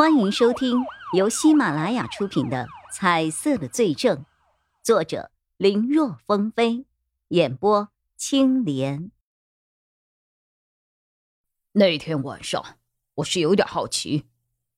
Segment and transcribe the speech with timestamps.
[0.00, 4.16] 欢迎收听由喜马拉雅出品的《彩色的罪证》，
[4.82, 6.86] 作者林若风飞，
[7.28, 9.10] 演播青莲。
[11.72, 12.78] 那天晚上，
[13.16, 14.24] 我是有点好奇，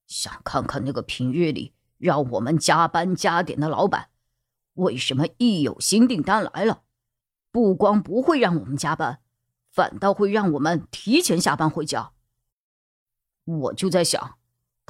[0.09, 4.09] 想看看那个平日里让我们加班加点的老板，
[4.73, 6.83] 为什么一有新订单来了，
[7.53, 9.21] 不光不会让我们加班，
[9.71, 12.11] 反倒会让我们提前下班回家。
[13.45, 14.37] 我就在想，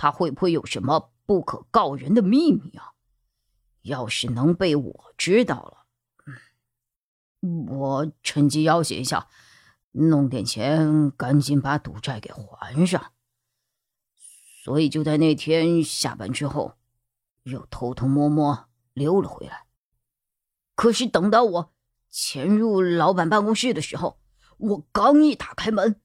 [0.03, 2.95] 他会不会有什么不可告人的秘密啊？
[3.83, 5.87] 要是能被我知道了，
[7.69, 9.29] 我趁机要挟一下，
[9.93, 13.13] 弄点钱，赶紧把赌债给还上。
[14.65, 16.75] 所以就在那天下班之后，
[17.45, 19.67] 又偷偷摸摸溜了回来。
[20.75, 21.73] 可是等到我
[22.11, 24.19] 潜入老板办公室的时候，
[24.59, 26.01] 我刚一打开门。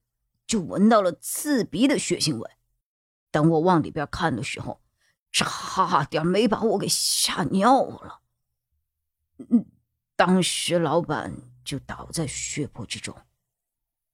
[0.46, 2.57] 就闻到了刺鼻的血腥味。
[3.32, 4.82] 等我往里边看的时候，
[5.32, 8.22] 差点没把我给吓尿了。
[9.50, 9.66] 嗯，
[10.16, 13.16] 当时老板就倒在血泊之中，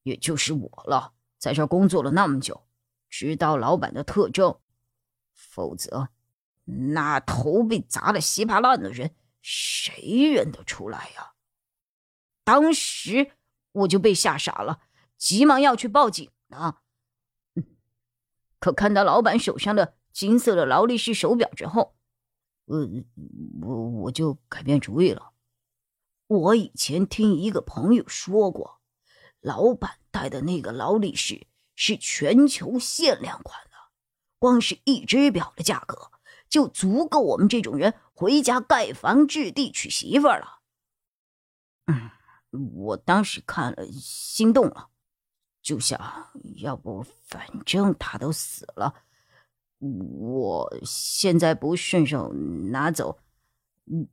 [0.03, 1.13] 也就是我了。
[1.37, 2.67] 在这工作了那么久，
[3.09, 4.59] 知道老板的特征，
[5.33, 6.09] 否则
[6.65, 11.33] 那头被砸得稀巴烂的人，谁认得出来呀？
[12.43, 13.31] 当时
[13.71, 14.81] 我就被吓傻了。
[15.17, 16.79] 急忙要去报警呢，
[18.63, 21.97] 可看到老板手上的金色的劳力士手表之后，
[22.67, 22.87] 呃，
[23.61, 25.33] 我我就改变主意了。
[26.27, 28.79] 我以前听一个朋友说过，
[29.41, 33.71] 老板戴的那个劳力士是全球限量款的，
[34.39, 36.09] 光是一只表的价格
[36.47, 40.61] 就足够我们这种人回家盖房置地娶媳妇了。
[41.87, 42.09] 嗯，
[42.75, 44.87] 我当时看了，心动了。
[45.63, 45.99] 就想
[46.57, 48.93] 要不，反正他都死了，
[49.79, 53.17] 我现在不顺手拿走，
[53.85, 54.07] 嗯，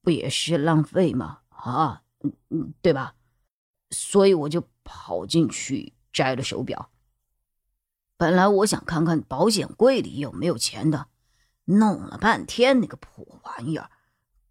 [0.00, 1.40] 不也是浪费吗？
[1.50, 3.14] 啊，嗯嗯，对吧？
[3.90, 6.90] 所以我就跑进去摘了手表。
[8.16, 11.08] 本来我想看看保险柜里有没有钱的，
[11.64, 13.90] 弄了半天那个破玩意儿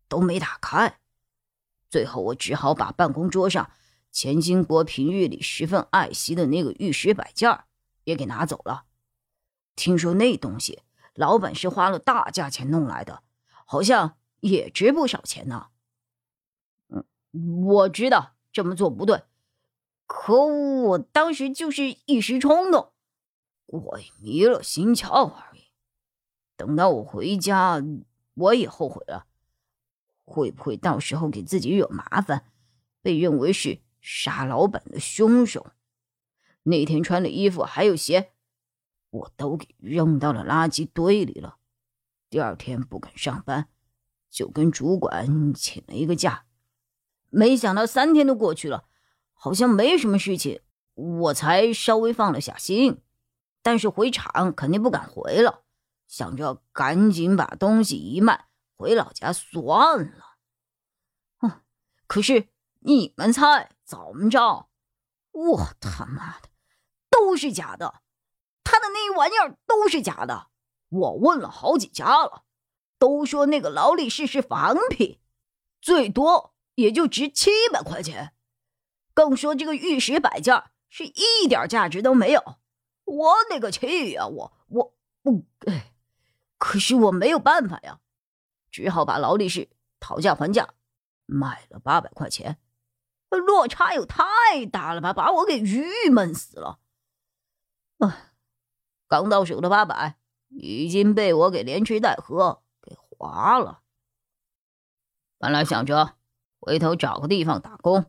[0.07, 0.99] 都没打开，
[1.89, 3.71] 最后我只好把办公桌上。
[4.17, 7.66] 钱金国平日里十分爱惜的那个玉石摆件
[8.03, 8.85] 也给拿走了。
[9.75, 10.81] 听说那东西
[11.13, 13.22] 老板是花了大价钱弄来的，
[13.63, 15.67] 好像也值不少钱呢。
[16.89, 17.06] 嗯，
[17.63, 19.22] 我知道这么做不对，
[20.07, 22.94] 可我当时就是一时冲动，
[23.67, 25.66] 我迷了心窍而已。
[26.56, 27.83] 等到我回家，
[28.33, 29.27] 我也后悔了。
[30.25, 32.45] 会不会到时候给自己惹麻烦，
[33.03, 33.79] 被认为是？
[33.99, 35.71] 杀老板的凶手，
[36.63, 38.33] 那天穿的衣服还有鞋，
[39.09, 41.57] 我都给扔到了垃圾堆里了。
[42.29, 43.69] 第二天不敢上班，
[44.29, 46.45] 就跟主管请了一个假。
[47.29, 48.85] 没想到三天都过去了，
[49.33, 50.61] 好像没什么事情，
[50.93, 53.01] 我才稍微放了下心。
[53.61, 55.63] 但是回厂肯定不敢回了，
[56.07, 60.37] 想着赶紧把东西一卖，回老家算了。
[61.37, 61.51] 哼，
[62.07, 62.47] 可是
[62.79, 63.71] 你们猜？
[63.87, 64.67] 怎么着？
[65.31, 66.49] 我他妈的
[67.09, 68.01] 都是假的，
[68.63, 70.47] 他的那一玩意儿都是假的。
[70.89, 72.43] 我问了好几家了，
[72.99, 75.21] 都说那个劳力士是仿品，
[75.79, 78.33] 最多也就值七百块钱。
[79.13, 82.57] 更说这个玉石摆件是一点价值都没有。
[83.05, 84.27] 我那个去呀！
[84.27, 85.93] 我我我，哎，
[86.57, 87.99] 可是我没有办法呀，
[88.69, 90.73] 只好把劳力士讨价还价，
[91.25, 92.59] 卖了八百块钱。
[93.35, 96.79] 落差又太大了吧，把我给郁闷死了。
[97.97, 98.31] 啊，
[99.07, 100.17] 刚到手的八百
[100.47, 103.81] 已经被我给连吃带喝给花了。
[105.38, 106.15] 本来想着
[106.59, 108.05] 回头找个地方打工，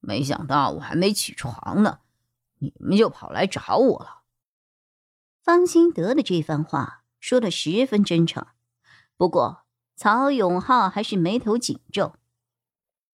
[0.00, 2.00] 没想到我还没起床呢，
[2.58, 4.22] 你们就跑来找我了。
[5.42, 8.46] 方兴德的这番话说的十分真诚，
[9.16, 9.64] 不过
[9.94, 12.16] 曹永浩还是眉头紧皱。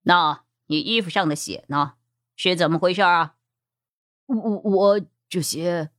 [0.03, 0.45] 那。
[0.71, 1.95] 你衣服上的血呢？
[2.37, 3.35] 是怎么回事啊？
[4.27, 5.91] 我我这些，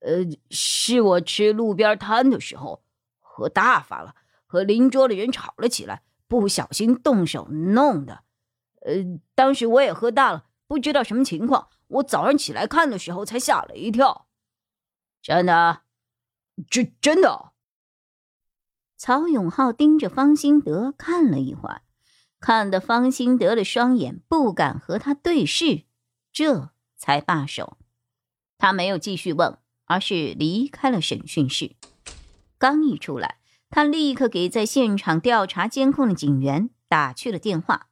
[0.00, 2.82] 呃，是我吃路边摊的时候
[3.20, 4.16] 喝大发了，
[4.46, 8.24] 和邻桌的人吵了起来，不小心动手弄的。
[8.84, 8.94] 呃，
[9.36, 11.68] 当时我也喝大了，不知道什么情况。
[11.86, 14.26] 我早上起来看的时候，才吓了一跳。
[15.22, 15.82] 真的？
[16.68, 17.52] 真真的？
[18.96, 21.82] 曹永浩盯着方兴德看了一会儿。
[22.40, 25.84] 看得方兴德的双眼不敢和他对视，
[26.32, 27.76] 这才罢手。
[28.56, 31.76] 他没有继续问，而是离开了审讯室。
[32.58, 37.88] 刚一出来，他立刻给在现场调查监控的警员打去了电话，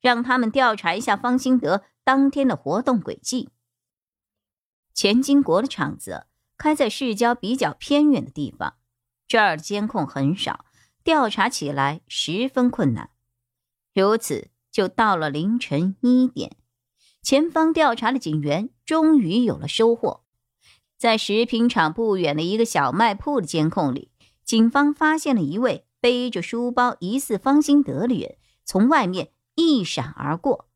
[0.00, 3.50] 让他们调查一下方兴德当天的活动轨迹。
[4.92, 6.26] 钱金国的厂子
[6.56, 8.74] 开在市郊比较偏远的地方，
[9.26, 10.64] 这儿的监控很少，
[11.02, 13.10] 调查起来十分困难。
[13.94, 16.56] 如此，就到了凌晨一点，
[17.22, 20.24] 前方调查的警员终于有了收获。
[20.98, 24.10] 在食品厂不远的一个小卖铺的监控里，
[24.44, 30.68] 警方发现了一位背着书包、疑似方兴德的人从外面一闪而过。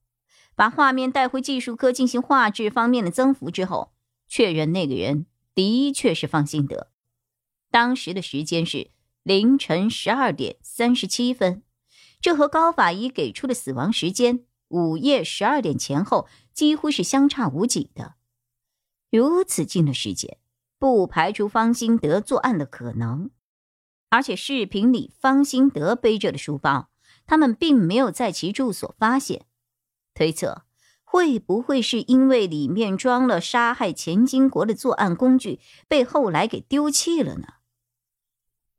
[0.55, 3.93] 把画面带回技术科进行画质方面的增幅之后，
[4.29, 6.89] 确认那个人的确是方兴德。
[7.71, 8.91] 当时的时间是
[9.23, 11.63] 凌晨十二点三十七分，
[12.21, 18.15] 这和高法医给出的死亡时间午夜十二点前后几乎是相差无几的。
[19.11, 20.39] 如此近的时间，
[20.79, 23.31] 不排除方兴德作案的可能。
[24.11, 26.91] 而且视频里方兴德背着的书包，
[27.27, 29.47] 他们并没有在其住所发现。
[30.15, 30.65] 推测
[31.05, 37.47] 会不会是因为里面装了杀害钱金国的作案工具，被后来给丢弃了呢？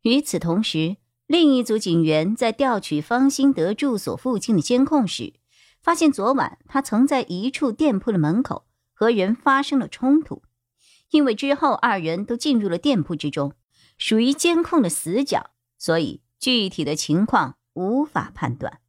[0.01, 0.97] 与此同时，
[1.29, 5.35] 另一组警员在调取方兴德住所附近的监控时，
[5.79, 8.65] 发现昨晚他曾在一处店铺的门口。
[8.91, 10.41] 和人发生了冲突，
[11.11, 13.53] 因为之后二人都进入了店铺之中，
[13.97, 18.81] 属于监控的死角，所以具体的情况无法判断。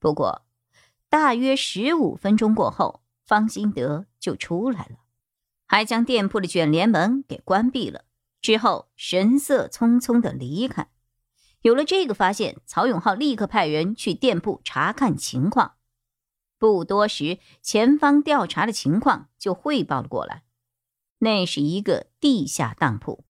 [0.00, 0.46] 不过，
[1.08, 4.96] 大约十五分钟过后，方兴德就出来了，
[5.66, 8.04] 还将店铺的卷帘门给关闭了，
[8.40, 10.88] 之后神色匆匆的离开。
[11.62, 15.74] 有了这个发现，曹永浩立刻派人去店铺查看情况。
[16.58, 20.44] 不多时，前方调查的情况就汇报了过来。
[21.18, 23.24] 那是一个地下当铺，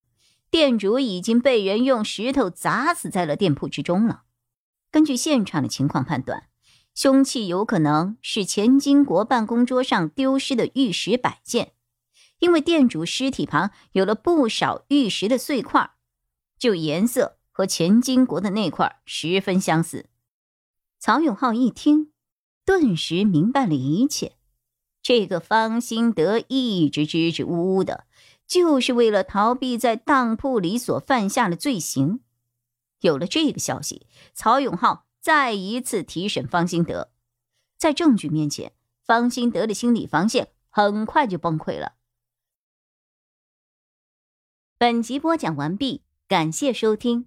[0.50, 4.24] 店主已经被人用石头砸死在了店铺之中了。
[4.90, 6.48] 根据现场的情况判断，
[6.94, 11.72] 凶器有可能是钱金国办公桌上丢失的玉石摆件，
[12.40, 15.92] 因为店主尸体旁有了不少玉石的碎块，
[16.58, 20.08] 就颜色和钱金国的那块十分相似。
[21.00, 22.12] 曹永浩一听。
[22.64, 24.36] 顿时明白了一切，
[25.02, 28.04] 这个方兴德一直支支吾吾的，
[28.46, 32.20] 就是为了逃避在当铺里所犯下的罪行。
[33.00, 37.10] 有了这个消息，曹永浩再一次提审方兴德，
[37.76, 38.72] 在证据面前，
[39.02, 41.94] 方兴德的心理防线很快就崩溃了。
[44.76, 47.26] 本集播讲完毕，感谢收听，